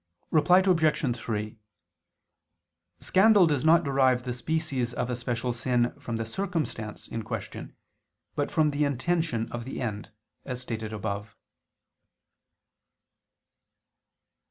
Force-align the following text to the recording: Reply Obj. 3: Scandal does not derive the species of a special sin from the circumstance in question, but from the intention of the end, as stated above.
Reply 0.31 0.63
Obj. 0.65 1.15
3: 1.15 1.59
Scandal 3.01 3.45
does 3.45 3.63
not 3.63 3.83
derive 3.83 4.23
the 4.23 4.33
species 4.33 4.95
of 4.95 5.11
a 5.11 5.15
special 5.15 5.53
sin 5.53 5.93
from 5.99 6.17
the 6.17 6.25
circumstance 6.25 7.07
in 7.07 7.21
question, 7.21 7.75
but 8.33 8.49
from 8.49 8.71
the 8.71 8.83
intention 8.83 9.47
of 9.51 9.63
the 9.63 9.79
end, 9.79 10.09
as 10.43 10.59
stated 10.59 10.91
above. 10.91 11.35